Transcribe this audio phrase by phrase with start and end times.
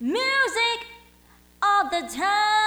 [0.00, 0.86] music
[1.62, 2.65] all the time.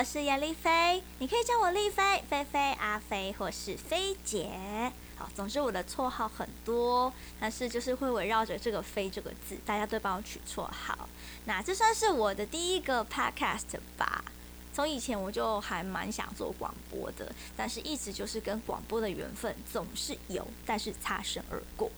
[0.00, 4.50] 我是严丽菲，你可以叫我丽菲、菲菲、阿飞或是菲姐。
[5.14, 11.06] 好，总之我的绰号很多，但是就是会围绕着这个“飞”这个字，大家都帮我取绰号。
[11.44, 14.24] 那这算是我的第一个 podcast 吧。
[14.72, 21.90] 从以前我就还蛮想做广播的，但是一直就是跟广播的缘分总是有，但是擦身而过。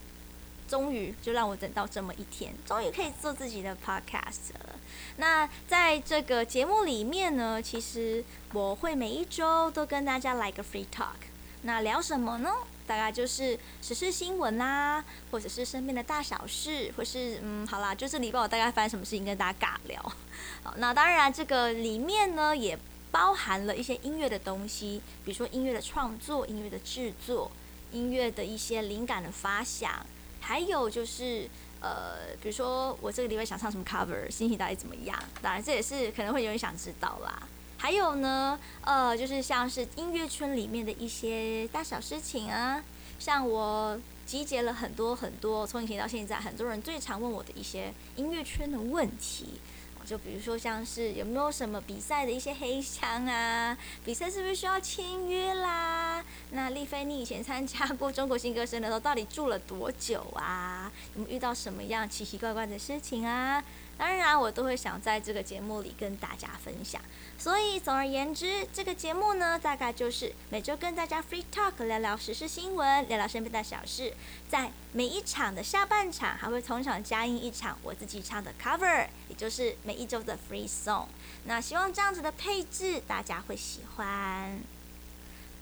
[0.67, 4.75] 终于就让我等到这么一天，终于可以做自己的 podcast 了。
[5.17, 11.29] 那在这个节目里面呢，其实我会每一周都跟大家来个 free talk。
[11.63, 12.51] 那聊什么呢？
[12.87, 20.01] 大概就是时事新闻啦，或者是身边的大小事，或是嗯，好啦，就这礼拜我大概发生什么事情跟大家尬聊。
[20.65, 22.77] 好，那当然这个里面呢也
[23.13, 27.51] 包含了一些音乐的东西，比如说音乐的创作、音乐的制作、
[27.93, 30.05] 音乐的一些灵感的发想。
[30.41, 31.49] 还有就是，
[31.83, 35.19] 呃，比如说我这个礼拜想唱什么 cover，心情到底怎么样？
[35.43, 37.43] 当然这也是可能会有人想知道啦。
[37.77, 42.81] 还有呢，呃，就是像是音乐圈里面的一些大小事情啊，
[43.19, 49.59] 像我集结了很多很多，从以前到现在，很多人最常问我的一些音乐圈的问题。
[50.05, 53.77] 就比如说像是有没有什么比赛的一些黑箱啊？
[54.05, 56.25] 比赛是不是需要签约啦？
[56.51, 60.91] 那丽菲，你以前参加过中国新歌声的时候，到底住了多久啊？
[61.15, 63.63] 有没有遇到什么样奇奇怪怪的事情啊？
[64.03, 67.01] 当然，我都会想在这个节目里跟大家分享。
[67.39, 74.13] 所以，总而言之，这个节目呢，大概就是每周跟大家 free talk 聊聊时事新闻，聊聊身边的小事。
[74.51, 81.07] 在每一场的下半场，还会同场加映一场我自己唱的 cover，也就是每一周的 free song。
[81.45, 84.61] 那希望这样子的配置大家会喜欢。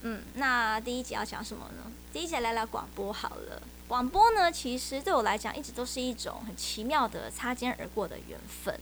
[0.01, 1.93] 嗯，那第一集要讲什么呢？
[2.11, 3.63] 第一集来聊广播好了。
[3.91, 8.79] 广播呢，其实对我来讲一直都是一种很奇妙的擦肩而过的缘分。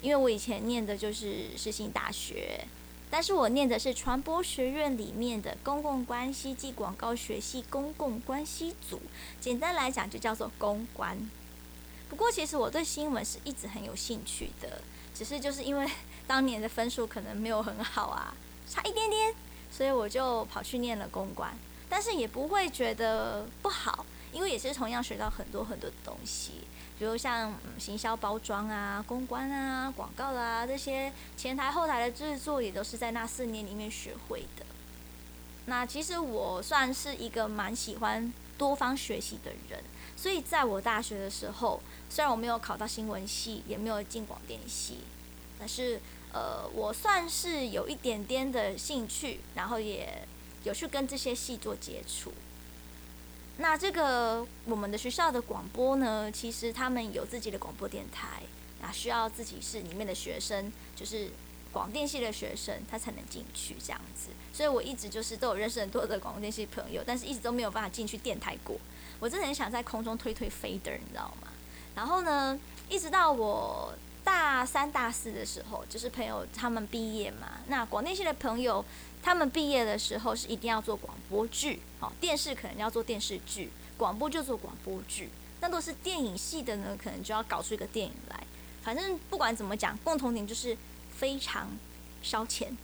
[0.00, 2.66] 因为我以前念的就是世新大学，
[3.08, 9.00] 但是我念的是传播学院里面的公共关系暨广告学系公共关系组，
[9.40, 11.16] 简单来讲就叫做公关。
[12.10, 14.82] 不过其实我对新闻是一直很有兴趣的，
[15.14, 15.88] 只是就是因为
[16.26, 18.34] 当年的分数可能没有很好啊，
[18.68, 19.32] 差一点点，
[19.70, 21.56] 所以我就跑去念了公关。
[21.88, 26.52] 但是也不会觉得不好，因为也是同样学到很多很多的东西，
[26.98, 34.66] 比如像、嗯、行销包装啊、公关啊、广告啦、这些前台后台的制作，也都是在那四年里面学会的。
[35.66, 39.82] 那其实我算是一个蛮喜欢多方学习的人，
[40.16, 45.00] 所以在我大学的时候，虽然我没有考到新闻系，也没有进广电系，
[45.58, 46.00] 但是
[46.32, 50.26] 呃，我算是有一点点的兴趣，然后也
[50.64, 52.32] 有去跟这些系做接触。
[53.58, 58.42] 那这个我们的学校的广播呢，其实他们有自己的广播电台，
[58.80, 61.30] 啊，需要自己是里面的学生，就是
[61.72, 64.28] 广电系的学生，他才能进去这样子。
[64.52, 68.76] 所以我一直就是都有认识很多的广电系朋友，但是一直都没有办法进去电台过。
[69.18, 71.48] 我真的很想在空中推推 fader，你知道吗？
[71.96, 72.56] 然后呢，
[72.88, 73.92] 一直到我
[74.28, 78.84] 大三、大四的时候，就是朋友他们毕业嘛，那广电系的朋友。
[79.20, 85.28] 他们毕业的时候是一定要做广播剧，哦，电视可能要做电视剧，广播就做广播剧。
[85.60, 88.40] 那都是电影系的呢，可能就要搞出一个电影来。
[88.80, 90.76] 反正不管怎么讲，共同点就是
[91.16, 91.68] 非常
[92.22, 92.74] 烧钱。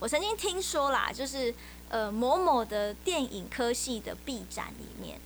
[0.00, 1.54] 我曾经听说啦，就是
[1.88, 5.20] 呃某某的电影科系的 B 展里面，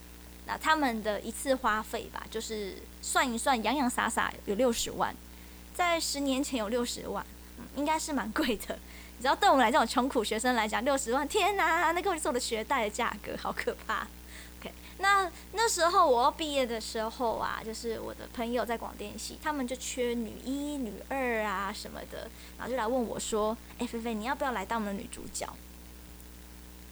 [0.46, 5.16] 那他们的一次花费吧，就是算一算，洋洋洒洒有六十万，
[5.74, 7.24] 在十年前有六十万，
[7.76, 8.78] 应该是蛮贵的。
[9.16, 14.06] 你知道对我们来这种穷苦学生来讲，六十万，天哪，那根本是我的学贷的价格，好可怕。
[14.58, 22.28] OK，那那时候我要毕业的时候啊，就是我的朋友在广电系，他们就缺女一、女二啊什么的，
[22.58, 25.48] 然后就来问我说：“哎、菲菲，你要不要来当我们的女主角？”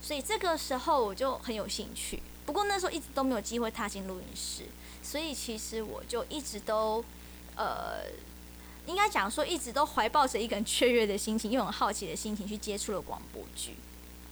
[0.01, 4.67] 所以这个时候我就很有兴趣，不过那时候一直都没有机会踏进录音室，
[5.03, 7.05] 所以其实我就一直都
[7.57, 8.05] 呃。
[8.87, 13.75] 应该讲说，一直都怀抱着一个很雀跃的心情，又很好奇的心情去接触了广播剧。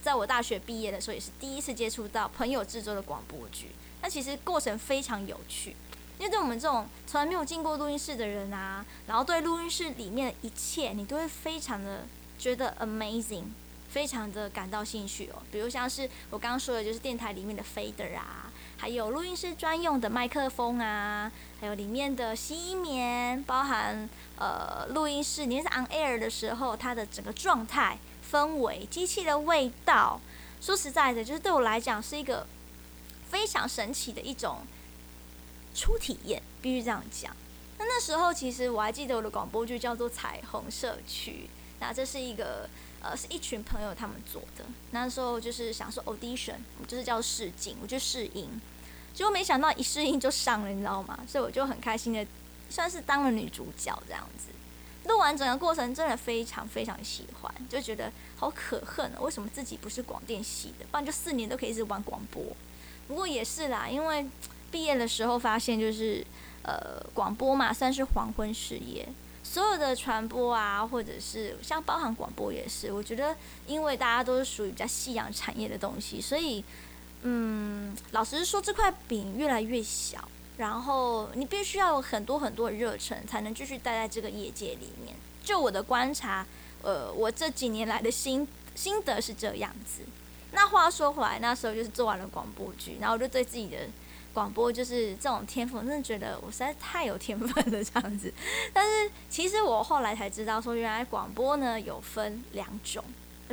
[0.01, 3.67] 在我大学毕业的时候，也是第一次接触到朋友制作的广播剧。
[4.01, 5.75] 那其实过程非常有趣，
[6.17, 12.07] 因为对我们这种从来没有进过录音室的人啊，然后对录音室里面的一切，你都会非常的
[12.37, 13.43] 觉得 amazing，
[13.89, 15.41] 非常的感到兴趣哦。
[15.51, 18.48] 比如像是我刚刚说的，就是电台里面的 fader 啊，
[18.79, 21.29] 还有录音室专用的麦克风啊，
[21.59, 27.97] 还有里面的吸音棉，包含呃录音室，你是 on air 的时候，它的整个状态、
[28.31, 30.21] 氛围、机器的味道。
[30.61, 32.47] 说实在的，就是对我来讲是一个
[33.29, 34.59] 非常神奇的一种
[35.75, 37.35] 初体验，必须这样讲。
[37.79, 41.31] 那那时候其实我还记得我的广播剧叫做《彩虹社区》，
[41.81, 42.69] 那这是一个
[43.01, 44.65] 呃是一群朋友他们做的。
[44.91, 46.55] 那时候就是想说 audition，
[46.87, 48.49] 就是叫试镜，我就试音，
[49.13, 51.19] 结果没想到一试音就上了，你知道吗？
[51.27, 52.25] 所以我就很开心的，
[52.69, 54.47] 算是当了女主角这样子。
[55.05, 59.19] 录完整个过程真的非常非常喜欢，就觉得好可恨啊！
[59.21, 60.85] 为什么自己不是广电系的？
[60.91, 62.43] 不然就四年都可以一直玩广播。
[63.07, 64.27] 不过也是啦，因为
[64.69, 66.23] 毕业的时候发现，就是
[66.61, 69.07] 呃广播嘛，算是黄昏事业。
[69.51, 73.35] 所有的传播啊，或者是像包含广播也是，我觉得
[73.65, 76.63] 因为大家都是属于比较夕阳产业的东西，所以
[77.23, 80.29] 嗯，老实说这块饼越来越小。
[80.57, 85.15] 然后你必须要有很多很多的热忱，才能继续待在这个业界里面。
[85.43, 86.45] 就我的观察，
[86.83, 90.03] 呃，我这几年来的心心得是这样子。
[90.51, 93.77] 那话说回来，那时候就是做完了广播剧，然后我就对自己的
[94.39, 98.33] 广播就是这种天赋，真的觉得我实在太有天分了这样子。
[98.71, 103.03] 但是其实我后来才知道，说原来广播呢有分两种，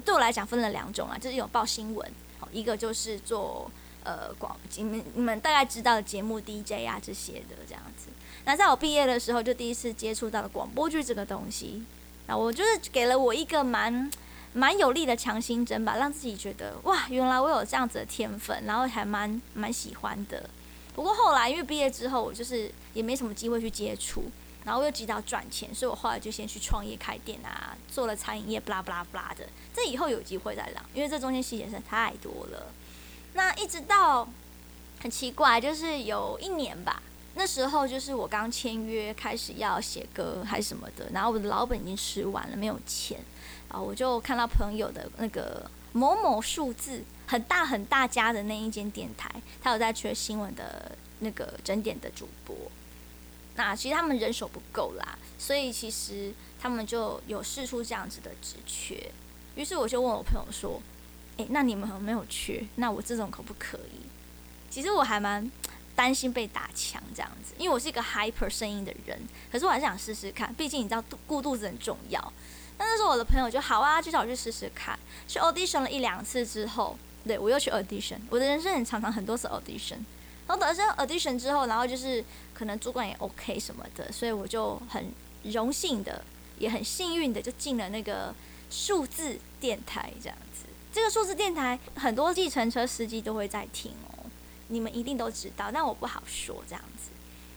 [0.04, 2.08] 对我来讲分了两种啊，就是有报新闻，
[2.52, 3.68] 一个就是做。
[4.08, 8.06] 呃，广你们你们大概知道的节目 DJ 啊这些的这样子。
[8.44, 11.84] 那在我毕业的时候，就第一次接触到了广播剧这个东西。
[12.28, 14.08] 那我就是给了我一个蛮
[14.52, 20.48] 蛮有力的强心针吧，让自己觉得哇，原来我有这样子的天分，然后还蛮蛮喜欢的。
[20.96, 24.24] 不过后来因为毕业之后，我就是也没什么机会去接触，
[24.64, 29.46] 然后又急到赚钱，所以我后来就先去创业开店啊，做了餐饮业，不拉不拉不拉的。
[29.74, 32.72] 这以后有机会再聊，因为这中间细节真的太多了。
[33.34, 34.26] 那一直到
[35.00, 37.02] 很奇怪，就是有一年吧，
[37.34, 43.20] 那时候就是我刚签约，开始要写歌还是什么的，然后我的老本已经吃完了，没有钱，
[43.68, 49.30] 然后我就看到朋友的那个某某数字很大很大家的那一间电台，
[49.62, 52.54] 他有在缺新闻的那个整点的主播，
[53.54, 59.10] 那其实他们人手不够啦，所以其实他们就有试出这样子的职缺，
[59.54, 60.80] 于是我就问我朋友说。
[61.38, 62.66] 诶，那你们有没有缺？
[62.76, 64.06] 那我这种可不可以？
[64.70, 65.52] 其实我还蛮
[65.94, 69.20] 担心被打枪这样子，因为我是一个 hyper 声音的人。
[69.52, 72.32] 可是我还是想试试看，毕竟你知道顾肚子很重要。
[72.78, 74.98] 那那时候我的朋友就好啊，就叫我去试试看。
[75.26, 76.96] 去 audition 了一两次之后，
[77.26, 78.18] 对我又去 audition。
[78.30, 79.98] 我的人生很常常很多次 audition。
[80.46, 82.24] 然后等下 audition 之后，然后就是
[82.54, 85.10] 可能主管也 OK 什么的，所以我就很
[85.42, 86.22] 荣幸的，
[86.58, 88.34] 也很幸运的就进了那个
[88.70, 90.66] 数字电台这样子。
[90.92, 94.24] 这个数字电台很多计程车司机都会在听哦，
[94.68, 97.10] 你们一定都知道，但我不好说这样子。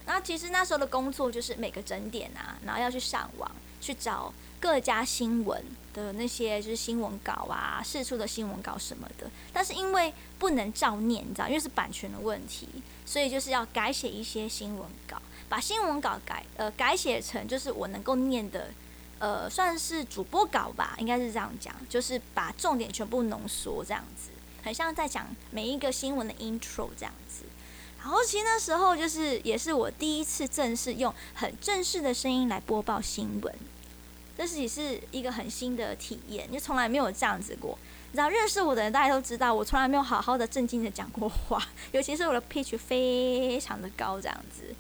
[0.05, 5.63] 那其实那时候的工作就是每个整点啊，然后要去上网去找各家新闻
[5.93, 9.29] 的那些就是新闻稿啊、释出的新闻稿什么的。
[9.53, 12.67] 但是因为不能照念，你知道，因为是版权的问题，
[13.05, 18.69] 所以就是要改写一些新闻稿，把新闻稿改呃改写成就是我能够念的。
[19.21, 24.29] 呃，算是主播稿吧，应该是这样讲，就是把重点全部浓缩这样子，
[24.63, 27.43] 很像在讲每一个新闻的 intro 这样子。
[27.99, 33.53] 然后其实那时候就是也是我第一次正式用很正式的声音来播报新闻，
[34.39, 37.77] 这是也是一个很新的体验，就从来没有这样子过。
[38.11, 44.73] 你知道认识我的人大家都知道，我从来没有好好的正经的讲过话，尤其是我的 pitch 非常的高这样子。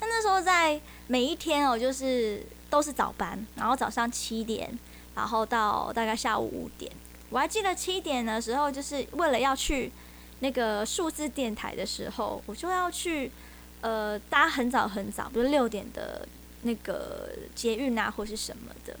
[0.00, 2.46] 那那时候在每一天哦，就是。
[2.70, 4.78] 都是早班，然后早上七点，
[5.16, 6.88] 然后到大概下午五点。
[7.28, 9.90] 我还记得七点的时候，就是为了要去
[10.38, 13.32] 那个数字电台的时候，我就要去
[13.80, 16.24] 呃搭很早很早，比如六点的
[16.62, 18.96] 那个捷运啊，或是什么的。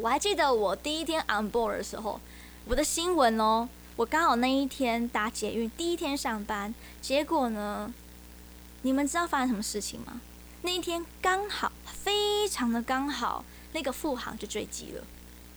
[0.00, 2.20] 我还记得我第一天 on board 的时候，
[2.64, 7.92] 我的新闻哦，我刚好那一天搭捷运，第一天上班，结果呢，
[8.82, 10.20] 你们知道发生什么事情吗？
[10.62, 15.04] 那一天刚好非常的刚好，那个副航就坠机了，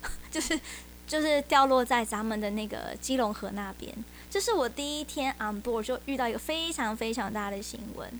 [0.29, 0.59] 就是
[1.07, 3.93] 就是掉落在咱们的那个基隆河那边。
[4.29, 8.19] 这是我第一天 on board 就遇到一个非常非常大的新闻，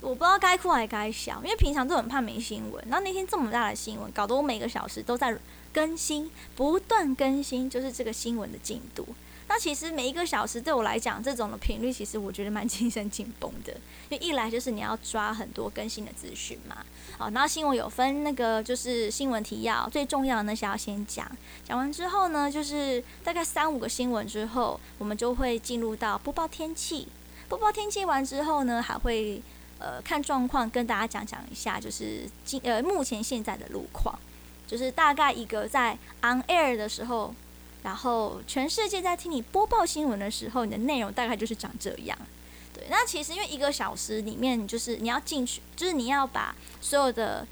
[0.00, 5.36] 我不知道该哭还该笑，因为平常都很怕没新闻，然后那天这么大的新闻，搞得我每个小时都在
[5.72, 9.06] 更新，不断更新，就是这个新闻的进度。
[9.46, 13.72] 那其实每一个小时对我来讲，这种的频率其实我觉得蛮精神紧绷的，
[14.08, 16.76] 因为一来就是你要抓很多更新的资讯嘛，
[17.18, 21.28] 好，然后新闻有分那个就是新闻提要，最重要的那些要先讲，
[21.64, 27.08] 讲完之后呢，就是大概三五个新闻之后，我们就会进入到播报天气，
[27.48, 29.42] 播报天气完之后呢，还会
[29.80, 34.16] 呃看状况跟大家讲讲一下，就是今呃目前现在的路况，
[34.68, 37.34] 就是大概一个在 on air 的时候。
[37.82, 42.18] 然后全世界在听你播报新闻的时候，你的内容大概就是长这样。
[42.74, 47.46] 对，那其实因为一个小时里面，就是你要进去，就是你要把所有的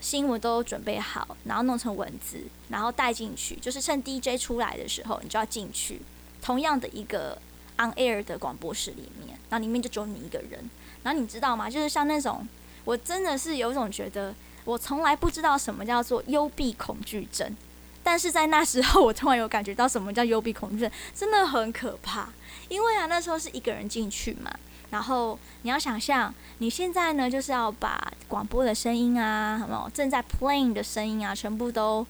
[0.00, 6.00] 新闻都准备好，然后弄成文字，然后带进去，就是趁 DJ 出来的时候，你就要进去
[6.40, 7.36] 同样的一个
[7.76, 10.70] on air 的广播室里面，那里面就只有你一个人。
[11.02, 11.68] 然后你知道吗？
[11.68, 12.46] 就是像那种，
[12.84, 17.56] 我真的是有一种觉得，我从来不知道什么叫做幽闭恐惧症。
[18.04, 22.28] 但是在那时候，我突然有感觉到什么叫幽闭恐惧症，真的很可怕。
[22.68, 24.50] 因为啊，那时候是一个人进去嘛，
[24.90, 32.06] 然后你要想象，你现在呢就是要把广播的声音啊，什么正在 playing 的声音啊，全部都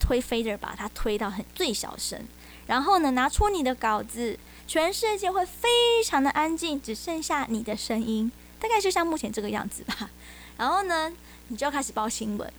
[0.00, 2.18] 推飞着，把它推到很最小声。
[2.66, 10.10] 然后呢，拿出你的稿子，全世界会非常的安静，只剩下你的声音，大概就像目前这个样子吧。
[10.58, 11.10] 然后呢，
[11.48, 12.52] 你就要开始报新闻。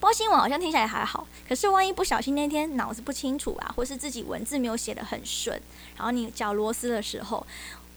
[0.00, 5.60] 报新闻好像听起来还好，可是万一不小心那天脑子不清楚啊，或是自己文字没有写的很顺，
[5.94, 7.46] 然后你绞螺丝的时候，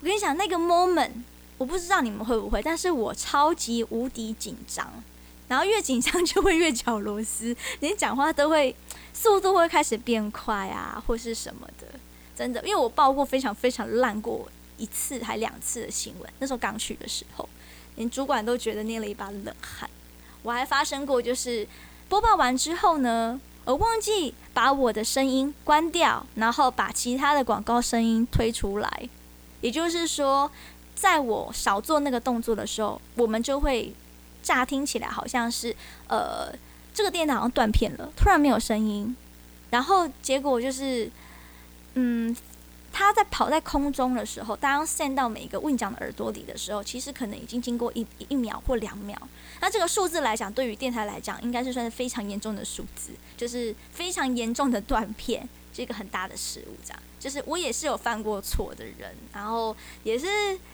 [0.01, 1.12] 我跟你讲那个 moment，
[1.58, 5.01] 我不知道你们会不会，但是我超级无敌紧张，
[5.48, 8.75] 然后越紧张就会越绞螺丝，连讲话都会
[9.13, 11.88] 速度会开始变快啊，或是什么的，
[12.36, 14.48] 真的，因为我报过非常非常烂过
[14.78, 17.48] 一次还两次的新闻，那时候刚去的时候，
[17.96, 19.90] 连主管都觉得捏了一把冷汗，
[20.42, 21.68] 我还发生过就是。
[22.10, 29.10] 播报完之后呢，我忘记把我的声音关掉，然后把其他的广告声音推出来。
[29.62, 30.52] 也就是说，
[30.94, 33.92] 在我少做那个动作的时候，我们就会
[34.44, 35.75] 乍听起来好像是
[36.08, 36.54] 呃，
[36.94, 39.16] 这个电台好像断片了，突然没有声音。
[39.72, 41.10] 然后结果就是，
[41.96, 42.36] 嗯。
[42.96, 49.20] 他在跑在空中的时候，当散到每一个问讲的耳朵里的时候，其实可能已经经过一一秒或两秒。
[49.62, 56.76] 那这个数字来讲，对于电台来讲，应该是算是非常严重的数字，就是非常严重的断片，是一个很大的失误。
[56.86, 60.28] 这样，就是我也是有犯过错的人，然后也是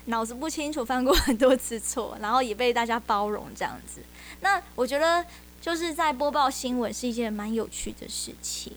[0.04, 4.02] 脑子不清楚，犯过很多次错，然后也被大家包容这样子。
[4.42, 5.24] 那我觉得
[5.58, 8.74] 就是在播报新闻是一件蛮有趣的事情，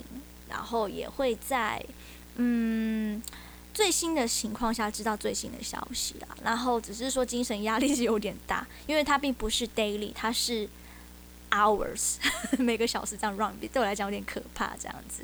[0.48, 1.86] 然后也会在。
[2.36, 3.22] 嗯，
[3.74, 10.68] 最新的情况下知道最新的消息啦，然后只是说精神压力是有点大，因为它并不是 daily，它是
[11.52, 12.16] hours，
[12.58, 15.24] 每个小时这样 run，对我来讲有点可怕，这样子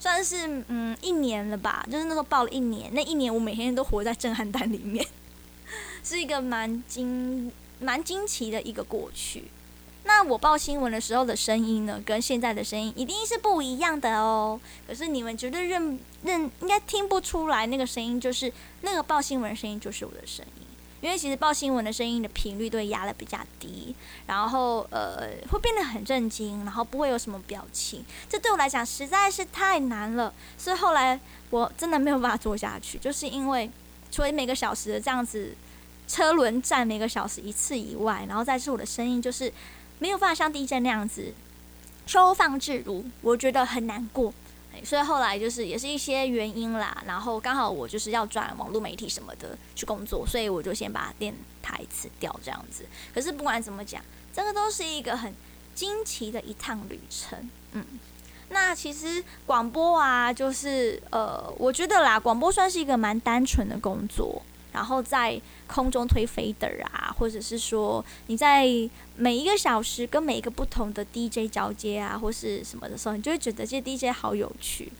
[0.00, 5.06] 算是嗯一年了吧，就是那时候报了一年，那一年我每天都活在震撼弹里面，
[6.02, 9.44] 是一个蛮惊蛮惊奇的一个过去。
[10.08, 14.58] 那我报新闻的时候的声音呢，跟现在的声音一定是不一样的哦。
[14.86, 18.50] 可是你们绝对认认应该听不出来，那个声音就是
[18.80, 20.66] 那个报新闻的声音就是我的声音，
[21.02, 23.94] 因为其实报新闻的声音的频率都压的比较低，
[24.26, 30.32] 然后呃会变得很震惊，然后不会有什么表情，这对我来讲实在是太难了。
[30.56, 33.70] 所以后来我真的没有办法做下去，就是因为
[34.10, 35.54] 除了每个小时的这样子
[36.08, 39.52] 车轮战每个小时一次以外，然后再是我的声音就是。
[39.98, 41.32] 没有办法像 DJ 那样子
[42.06, 44.32] 收放自如，我觉得很难过，
[44.84, 47.02] 所以后来就是也是一些原因啦。
[47.06, 52.86] 然后刚好我就是要转网络媒体什么的去工作，所以我就先把电台辞掉这样子。
[53.14, 54.02] 可是不管怎么讲，
[54.32, 55.34] 这个都是一个很
[55.74, 57.50] 惊奇的一趟旅程。
[57.72, 57.84] 嗯，
[58.50, 64.40] 那其实广播啊，就是呃，我觉得啦，广播算是一个蛮单纯的工作。
[64.72, 68.66] 然后在空中推 fader 啊，或者是说你在
[69.16, 74.92] 每一个小时跟每一个不同的 DJ 交接啊，或是什么的时候，你就会觉得这 DJ 好有趣。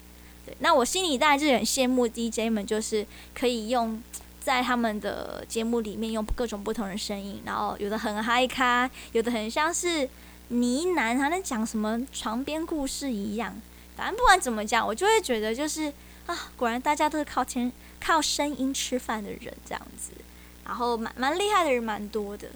[0.47, 4.03] 对，那我心里当然是很羡慕 DJ 们，就是可以用
[4.41, 10.09] 在他们的节目里面用各种不同的声音，然后有的很嗨咖，有的很像是
[10.49, 13.55] 呢喃，还能讲什么床边故事一样。
[13.95, 15.93] 反正不管怎么讲，我就会觉得就是
[16.29, 17.71] 啊，果然大家都是靠前。
[18.01, 20.13] 靠声音吃饭的人这样子，
[20.65, 22.49] 然后蛮蛮厉害的人蛮多的。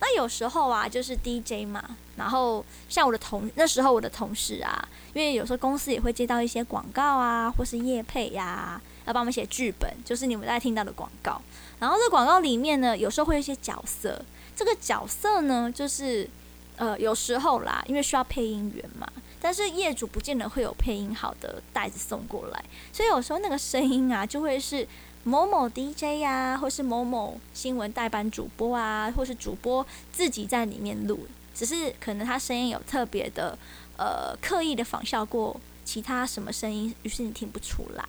[0.00, 11.40] 那有时候啊，就是 DJ 嘛，然后像我的同那时候我的同事啊，因为有时候公司也会接到一些广告啊，或是业配呀，要帮我们写剧本，就是你们在听到的广告。
[11.78, 14.20] 然后这广告里面呢，有时候会有一些角色，
[14.56, 16.28] 这个角色呢，就是
[16.74, 19.08] 呃，有时候啦，因为需要配音员嘛，
[19.40, 24.86] 但是业主不见得会有配音好的袋子送过来，所以有时候那个声音啊，就会是
[25.24, 33.58] 某某 DJ 呀，或是某某新闻代班主播啊，或是主播自己在里面录，只是可能他声音有特别的，
[33.96, 38.04] 呃，刻意的仿效过其他什么声音，于是你听不出来。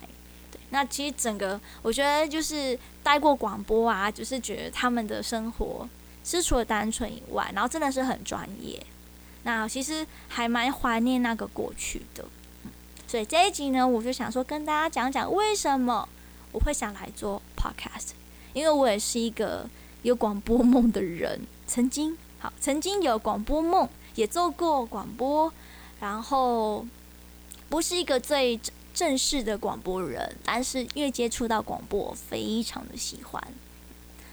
[0.50, 5.88] 对，那其实整个我觉得就是待过广播啊，就是觉得他们的生活。
[6.22, 8.78] 是除了单纯以外，然后真的是很专业。
[9.42, 12.24] 那其实还蛮怀念那个过去的。
[13.06, 16.08] 所以这一集呢，我就想说跟大家讲讲为什么
[16.52, 18.10] 我会想来做 podcast。
[18.52, 19.70] 因为我也是一个
[20.02, 25.52] 有广播梦的人，曾经好曾经有广播梦，也做过广播，
[26.00, 26.84] 然后
[27.68, 28.58] 不是一个最
[28.92, 33.40] 正式的广播人，但是因为接触到广播，非常的喜欢。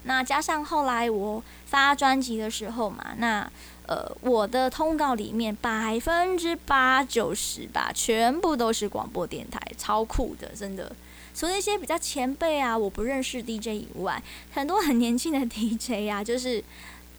[0.07, 3.47] 那加上后来我发专辑的时候嘛，那
[3.85, 10.91] 呃我的通告里面百分之八九十吧，全部都是广播电台，超酷的，真的。
[11.35, 16.63] 除了些比较前辈啊，我不认识 DJ 以外，很多很年轻的 DJ 啊，就是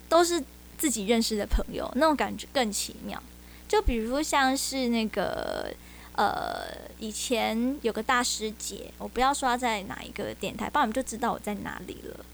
[0.08, 0.42] 都是
[0.76, 3.22] 自己认识的朋友，那种感觉更奇妙。
[3.68, 5.70] 就比如像是那个
[6.16, 6.64] 呃
[6.98, 12.24] 以前有个大师姐，我不要说她在哪一个电台，不然你们就知道我在哪里了。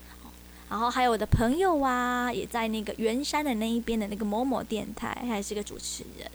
[0.71, 6.29] 然后还有我的朋友啊，也在那个圆山的那一边的那个某某电台，还是个主持人。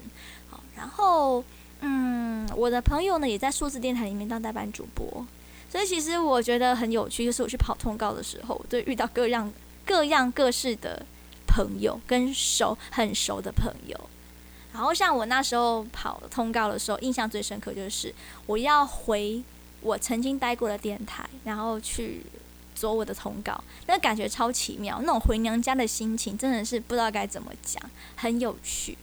[0.50, 1.44] 好，然后
[1.82, 5.26] 嗯，我的朋友呢也在数字电台里面当代班主播。
[5.70, 9.52] 所以其实我觉得很有趣，就是我去跑通告的时候，我就遇到各样
[9.84, 11.06] 各样各式的
[11.46, 14.10] 朋友，跟熟很熟的朋友。
[14.72, 18.14] 然后像我那时候跑通告的时候，印象最深刻就是
[18.46, 19.44] 我要回
[19.82, 22.22] 我曾经待过的电台，然后去。
[22.80, 27.82] 做我的通告，那感觉超奇妙，那种回娘家的心情真的是不知道该怎么讲，
[28.16, 28.98] 很有趣。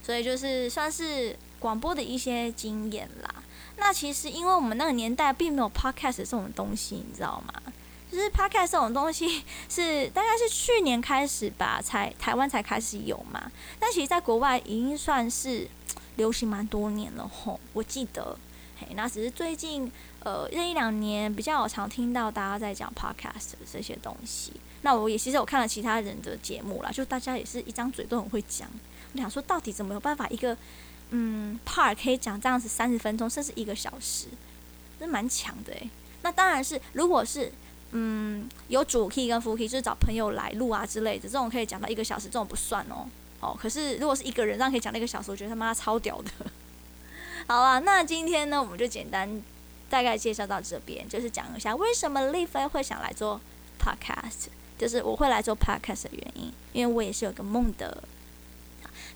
[0.00, 3.34] 所以就是算是广播的一些经验啦。
[3.76, 7.52] 那其实因为我们那个年代并没有 podcast 这种东西，你知道吗？
[8.10, 13.50] 就是 podcast 这种东西是大概是去年开始吧，才台湾才开始有嘛。
[13.80, 15.68] 但其实在国外已经算是
[16.14, 18.38] 流行蛮多年了吼，我记得。
[18.78, 19.90] 嘿，那只是最近。
[20.24, 24.52] 呃，这一两年比较常听到大家在讲 podcast 这些东西。
[24.82, 28.68] 那我也其实我看了其他人的节目啦，就大家也是一张嘴都很会讲。
[29.12, 30.54] 我想说，到底怎么有办法一个
[31.10, 34.26] 嗯 part 可以讲这样子三十分钟，甚至一个小时，
[34.98, 35.88] 真蛮强的诶。
[36.22, 37.50] 那当然是如果是
[37.92, 43.08] 嗯有主 key 跟副 key，就是找朋友来录啊之类的，这种可以讲到一个小时，这种不算哦。
[43.40, 46.30] 哦，可是如果是一个人这样可以讲一个小时，我觉得他妈超屌的。
[47.48, 49.42] 好啦，那今天呢，我们就简单。
[49.90, 53.40] 大概介绍到这边，就是讲一下为什么丽菲会想来做
[53.80, 58.04] podcast，就是我会来做 podcast 的原因，因为我也是有个梦的。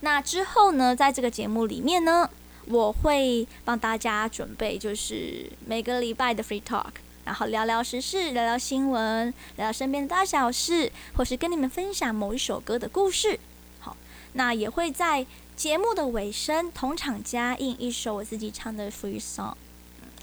[0.00, 2.30] 那之后呢，在这个节目里面呢，
[2.68, 6.92] 我会帮大家准备，就是每个礼拜的 free talk，
[7.26, 13.38] 然后聊聊时事，聊聊新闻，聊聊身边的大小事，或是跟你们分享某一首歌的故事。
[13.80, 13.94] 好，
[14.32, 19.54] 那也会在节目的尾声同场加映一首我自己唱的 free song。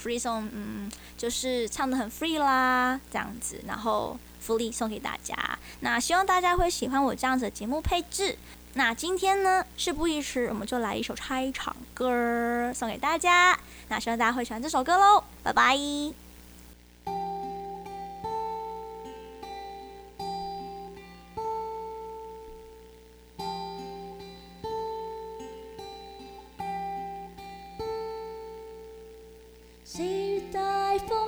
[0.01, 5.35] free song，嗯，就是唱的很 free 啦，这样子，然后福利送给大家。
[5.81, 8.37] 那希望大家会喜欢我这样子的节目配置。
[8.75, 13.59] 那今天呢，事不宜迟，我们就来一首开场歌送给大家。
[13.89, 16.28] 那希望大家会喜欢这首歌喽，拜拜。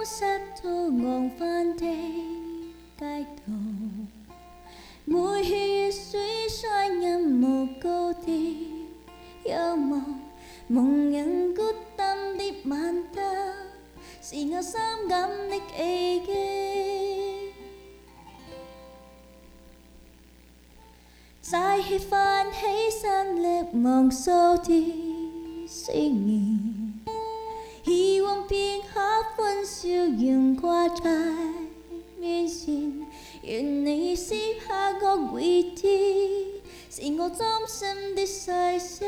[0.03, 0.25] 湿
[0.63, 1.85] 到昂翻的
[2.97, 3.53] 街道，
[5.05, 8.87] 每血水双人无高地，
[9.45, 10.19] 仰望
[10.67, 11.61] 梦人孤
[11.95, 13.23] 单的晚灯，
[14.21, 16.31] 是我伤感的奇迹。
[21.41, 22.57] 再起翻起
[22.89, 26.50] 身力望数的誓言。
[30.95, 31.09] 在
[32.19, 33.05] 面前，
[33.43, 39.07] 愿你此刻觉会知，是我真心的细声。